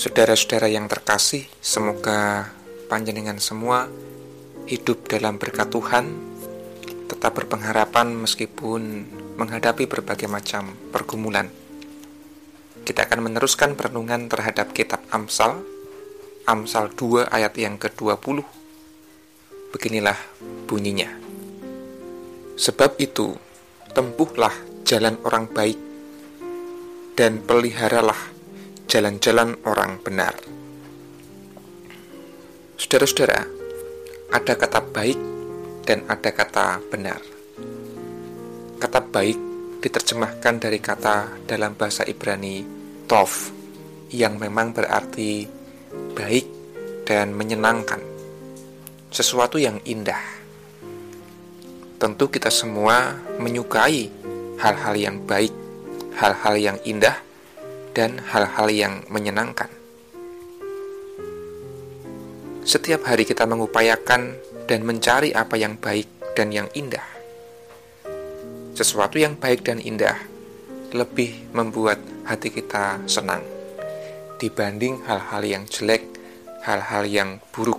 Saudara-saudara 0.00 0.64
yang 0.64 0.88
terkasih, 0.88 1.44
semoga 1.60 2.48
panjenengan 2.88 3.36
semua 3.36 3.84
hidup 4.64 5.04
dalam 5.04 5.36
berkat 5.36 5.68
Tuhan, 5.68 6.08
tetap 7.04 7.36
berpengharapan 7.36 8.08
meskipun 8.16 9.04
menghadapi 9.36 9.84
berbagai 9.84 10.24
macam 10.24 10.72
pergumulan. 10.88 11.52
Kita 12.80 13.12
akan 13.12 13.28
meneruskan 13.28 13.76
perenungan 13.76 14.32
terhadap 14.32 14.72
kitab 14.72 15.04
Amsal, 15.12 15.60
Amsal 16.48 16.88
2 16.96 17.28
ayat 17.28 17.52
yang 17.60 17.76
ke-20. 17.76 18.40
Beginilah 19.68 20.16
bunyinya. 20.64 21.12
Sebab 22.56 22.96
itu, 22.96 23.36
tempuhlah 23.92 24.56
jalan 24.88 25.20
orang 25.28 25.44
baik 25.44 25.76
dan 27.20 27.44
peliharalah 27.44 28.39
jalan-jalan 28.90 29.54
orang 29.70 30.02
benar. 30.02 30.34
Saudara-saudara, 32.74 33.46
ada 34.34 34.52
kata 34.58 34.82
baik 34.82 35.14
dan 35.86 36.02
ada 36.10 36.30
kata 36.34 36.82
benar. 36.90 37.22
Kata 38.82 38.98
baik 38.98 39.38
diterjemahkan 39.78 40.54
dari 40.58 40.82
kata 40.82 41.46
dalam 41.46 41.78
bahasa 41.78 42.02
Ibrani 42.02 42.66
tov 43.06 43.54
yang 44.10 44.42
memang 44.42 44.74
berarti 44.74 45.46
baik 46.18 46.46
dan 47.06 47.30
menyenangkan. 47.30 48.02
Sesuatu 49.14 49.62
yang 49.62 49.78
indah. 49.86 50.18
Tentu 51.94 52.26
kita 52.26 52.50
semua 52.50 53.14
menyukai 53.38 54.10
hal-hal 54.58 54.94
yang 54.98 55.22
baik, 55.22 55.54
hal-hal 56.18 56.58
yang 56.58 56.78
indah, 56.82 57.29
dan 57.96 58.22
hal-hal 58.30 58.68
yang 58.70 58.94
menyenangkan. 59.10 59.68
Setiap 62.62 63.02
hari 63.08 63.26
kita 63.26 63.48
mengupayakan 63.50 64.36
dan 64.70 64.80
mencari 64.86 65.34
apa 65.34 65.58
yang 65.58 65.74
baik 65.80 66.06
dan 66.38 66.54
yang 66.54 66.70
indah. 66.76 67.02
Sesuatu 68.78 69.18
yang 69.18 69.34
baik 69.34 69.66
dan 69.66 69.82
indah 69.82 70.14
lebih 70.94 71.50
membuat 71.50 71.98
hati 72.26 72.54
kita 72.54 73.02
senang 73.10 73.42
dibanding 74.40 75.04
hal-hal 75.04 75.42
yang 75.44 75.64
jelek, 75.68 76.06
hal-hal 76.64 77.04
yang 77.04 77.30
buruk. 77.52 77.78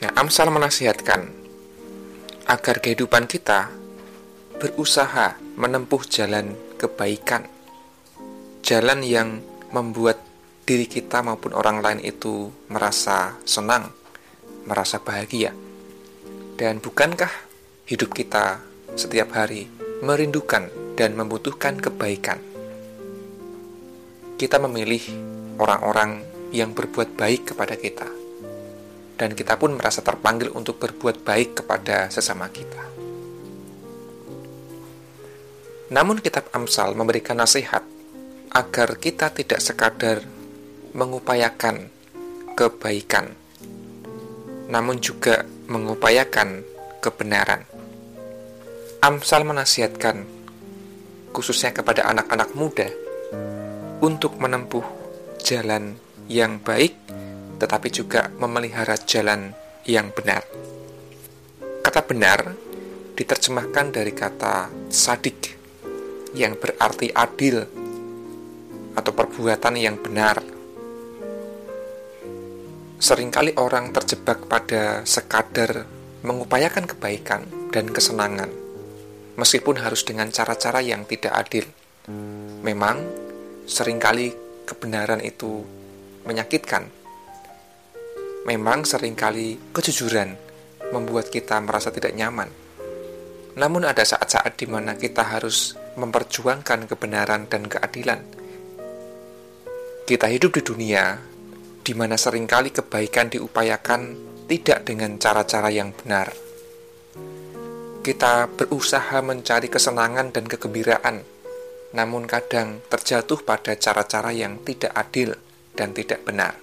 Nah, 0.00 0.10
Amsal 0.16 0.48
menasihatkan 0.48 1.28
agar 2.46 2.76
kehidupan 2.78 3.26
kita 3.26 3.68
berusaha 4.62 5.36
menempuh 5.60 6.00
jalan 6.08 6.56
kebaikan, 6.80 7.44
jalan 8.64 9.04
yang 9.04 9.44
membuat 9.76 10.16
diri 10.64 10.88
kita 10.88 11.20
maupun 11.20 11.52
orang 11.52 11.84
lain 11.84 12.00
itu 12.00 12.48
merasa 12.72 13.36
senang, 13.44 13.92
merasa 14.64 15.04
bahagia. 15.04 15.52
Dan 16.56 16.80
bukankah 16.80 17.28
hidup 17.84 18.08
kita 18.16 18.64
setiap 18.96 19.36
hari 19.36 19.68
merindukan 20.00 20.72
dan 20.96 21.12
membutuhkan 21.12 21.76
kebaikan? 21.76 22.40
Kita 24.40 24.56
memilih 24.64 25.12
orang-orang 25.60 26.24
yang 26.56 26.72
berbuat 26.72 27.20
baik 27.20 27.52
kepada 27.52 27.76
kita, 27.76 28.08
dan 29.20 29.36
kita 29.36 29.60
pun 29.60 29.76
merasa 29.76 30.00
terpanggil 30.00 30.48
untuk 30.56 30.80
berbuat 30.80 31.20
baik 31.20 31.60
kepada 31.60 32.08
sesama 32.08 32.48
kita. 32.48 32.99
Namun 35.90 36.22
kitab 36.22 36.46
Amsal 36.54 36.94
memberikan 36.94 37.34
nasihat 37.34 37.82
agar 38.54 38.94
kita 38.94 39.34
tidak 39.34 39.58
sekadar 39.58 40.22
mengupayakan 40.94 41.90
kebaikan, 42.54 43.34
namun 44.70 45.02
juga 45.02 45.42
mengupayakan 45.66 46.62
kebenaran. 47.02 47.66
Amsal 49.02 49.42
menasihatkan 49.42 50.22
khususnya 51.34 51.74
kepada 51.74 52.06
anak-anak 52.06 52.54
muda 52.54 52.86
untuk 53.98 54.38
menempuh 54.38 54.86
jalan 55.42 55.98
yang 56.30 56.62
baik 56.62 56.94
tetapi 57.58 57.90
juga 57.90 58.30
memelihara 58.38 58.94
jalan 58.94 59.50
yang 59.82 60.14
benar. 60.14 60.46
Kata 61.82 62.00
benar 62.06 62.54
diterjemahkan 63.18 63.90
dari 63.90 64.14
kata 64.14 64.70
sadik 64.88 65.59
yang 66.34 66.54
berarti 66.58 67.10
adil 67.10 67.62
atau 68.94 69.12
perbuatan 69.14 69.74
yang 69.78 69.96
benar. 69.98 70.42
Seringkali 73.00 73.56
orang 73.56 73.96
terjebak 73.96 74.44
pada 74.44 75.02
sekadar 75.08 75.88
mengupayakan 76.20 76.84
kebaikan 76.84 77.48
dan 77.72 77.88
kesenangan, 77.88 78.52
meskipun 79.40 79.80
harus 79.80 80.04
dengan 80.04 80.28
cara-cara 80.28 80.84
yang 80.84 81.08
tidak 81.08 81.32
adil. 81.32 81.64
Memang, 82.60 83.00
sering 83.64 83.96
kali 83.96 84.36
kebenaran 84.68 85.24
itu 85.24 85.64
menyakitkan. 86.28 86.92
Memang 88.44 88.84
sering 88.84 89.16
kali 89.16 89.56
kejujuran 89.72 90.36
membuat 90.92 91.32
kita 91.32 91.56
merasa 91.64 91.88
tidak 91.88 92.12
nyaman. 92.12 92.52
Namun 93.56 93.88
ada 93.88 94.04
saat-saat 94.04 94.60
di 94.60 94.68
mana 94.68 95.00
kita 95.00 95.24
harus 95.24 95.79
memperjuangkan 95.96 96.86
kebenaran 96.90 97.50
dan 97.50 97.66
keadilan. 97.66 98.20
Kita 100.06 100.26
hidup 100.26 100.58
di 100.58 100.62
dunia 100.66 101.18
di 101.80 101.92
mana 101.96 102.14
sering 102.20 102.44
kali 102.44 102.70
kebaikan 102.70 103.32
diupayakan 103.32 104.02
tidak 104.50 104.86
dengan 104.86 105.16
cara-cara 105.16 105.70
yang 105.72 105.94
benar. 105.94 106.30
Kita 108.00 108.48
berusaha 108.48 109.20
mencari 109.20 109.68
kesenangan 109.68 110.32
dan 110.32 110.48
kegembiraan, 110.48 111.22
namun 111.92 112.24
kadang 112.26 112.80
terjatuh 112.88 113.44
pada 113.44 113.76
cara-cara 113.76 114.32
yang 114.32 114.62
tidak 114.64 114.92
adil 114.96 115.36
dan 115.76 115.92
tidak 115.94 116.24
benar. 116.24 116.56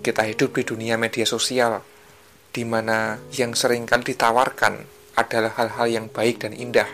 Kita 0.00 0.24
hidup 0.24 0.56
di 0.56 0.64
dunia 0.64 0.96
media 0.96 1.28
sosial, 1.28 1.80
di 2.50 2.64
mana 2.66 3.20
yang 3.36 3.54
sering 3.54 3.86
kali 3.86 4.16
ditawarkan 4.16 4.74
adalah 5.16 5.52
hal-hal 5.60 5.86
yang 5.86 6.06
baik 6.08 6.42
dan 6.42 6.56
indah, 6.56 6.88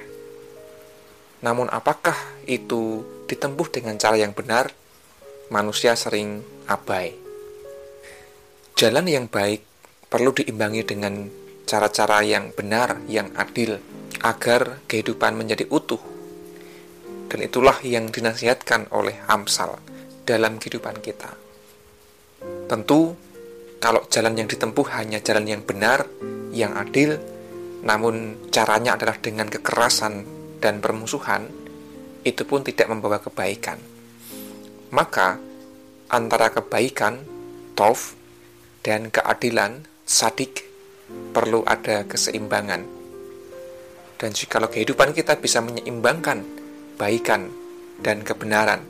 namun 1.46 1.70
apakah 1.70 2.18
itu 2.50 3.06
ditempuh 3.30 3.70
dengan 3.70 3.94
cara 4.02 4.18
yang 4.18 4.34
benar? 4.34 4.74
Manusia 5.54 5.94
sering 5.94 6.42
abai. 6.66 7.14
Jalan 8.74 9.06
yang 9.06 9.30
baik 9.30 9.62
perlu 10.10 10.34
diimbangi 10.34 10.82
dengan 10.82 11.30
cara-cara 11.62 12.26
yang 12.26 12.50
benar, 12.50 12.98
yang 13.06 13.30
adil, 13.38 13.78
agar 14.26 14.82
kehidupan 14.90 15.38
menjadi 15.38 15.70
utuh. 15.70 16.02
Dan 17.30 17.46
itulah 17.46 17.78
yang 17.86 18.10
dinasihatkan 18.10 18.90
oleh 18.90 19.14
Amsal 19.30 19.78
dalam 20.26 20.58
kehidupan 20.58 20.98
kita. 20.98 21.30
Tentu, 22.66 23.14
kalau 23.78 24.02
jalan 24.10 24.34
yang 24.34 24.50
ditempuh 24.50 24.86
hanya 24.98 25.22
jalan 25.22 25.46
yang 25.46 25.62
benar, 25.62 26.10
yang 26.50 26.74
adil, 26.74 27.22
namun 27.86 28.34
caranya 28.50 28.98
adalah 28.98 29.14
dengan 29.22 29.46
kekerasan 29.46 30.35
dan 30.60 30.80
permusuhan, 30.80 31.48
itu 32.26 32.42
pun 32.42 32.66
tidak 32.66 32.90
membawa 32.90 33.22
kebaikan. 33.22 33.78
Maka, 34.90 35.38
antara 36.10 36.50
kebaikan, 36.50 37.22
tov, 37.78 38.14
dan 38.82 39.10
keadilan, 39.10 39.82
sadik, 40.06 40.66
perlu 41.34 41.62
ada 41.66 42.06
keseimbangan. 42.06 42.82
Dan 44.16 44.30
jikalau 44.32 44.70
kehidupan 44.72 45.12
kita 45.12 45.36
bisa 45.36 45.60
menyeimbangkan 45.60 46.40
baikan 46.96 47.52
dan 48.00 48.24
kebenaran, 48.24 48.80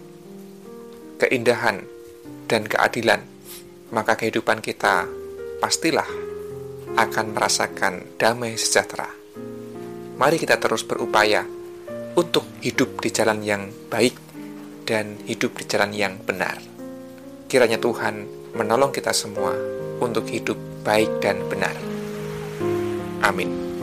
keindahan 1.18 1.82
dan 2.46 2.62
keadilan, 2.68 3.26
maka 3.90 4.14
kehidupan 4.14 4.62
kita 4.62 5.08
pastilah 5.58 6.06
akan 6.94 7.26
merasakan 7.34 8.06
damai 8.20 8.54
sejahtera. 8.54 9.10
Mari 10.16 10.40
kita 10.40 10.56
terus 10.56 10.86
berupaya 10.86 11.55
untuk 12.16 12.48
hidup 12.64 13.04
di 13.04 13.12
jalan 13.12 13.44
yang 13.44 13.68
baik 13.92 14.16
dan 14.88 15.20
hidup 15.28 15.52
di 15.60 15.64
jalan 15.68 15.92
yang 15.92 16.16
benar. 16.24 16.56
Kiranya 17.46 17.76
Tuhan 17.76 18.24
menolong 18.56 18.90
kita 18.90 19.12
semua 19.12 19.52
untuk 20.00 20.24
hidup 20.32 20.56
baik 20.80 21.20
dan 21.20 21.44
benar. 21.46 21.76
Amin. 23.20 23.75